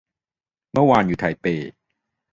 [0.71, 1.45] เมื่อวานอยู่ไทเป